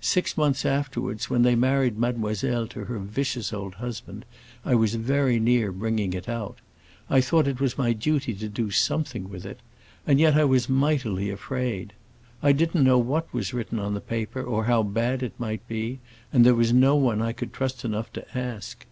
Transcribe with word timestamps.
Six 0.00 0.36
months 0.36 0.64
afterwards, 0.66 1.30
when 1.30 1.42
they 1.42 1.54
married 1.54 1.96
Mademoiselle 1.96 2.66
to 2.66 2.86
her 2.86 2.98
vicious 2.98 3.52
old 3.52 3.74
husband, 3.74 4.24
I 4.64 4.74
was 4.74 4.96
very 4.96 5.38
near 5.38 5.70
bringing 5.70 6.12
it 6.12 6.28
out. 6.28 6.58
I 7.08 7.20
thought 7.20 7.46
it 7.46 7.60
was 7.60 7.78
my 7.78 7.92
duty 7.92 8.34
to 8.34 8.48
do 8.48 8.72
something 8.72 9.28
with 9.28 9.46
it, 9.46 9.60
and 10.04 10.18
yet 10.18 10.34
I 10.34 10.42
was 10.42 10.68
mightily 10.68 11.30
afraid. 11.30 11.92
I 12.42 12.50
didn't 12.50 12.82
know 12.82 12.98
what 12.98 13.32
was 13.32 13.54
written 13.54 13.78
on 13.78 13.94
the 13.94 14.00
paper 14.00 14.42
or 14.42 14.64
how 14.64 14.82
bad 14.82 15.22
it 15.22 15.34
might 15.38 15.64
be, 15.68 16.00
and 16.32 16.44
there 16.44 16.56
was 16.56 16.72
no 16.72 16.96
one 16.96 17.22
I 17.22 17.30
could 17.30 17.52
trust 17.52 17.84
enough 17.84 18.12
to 18.14 18.36
ask. 18.36 18.86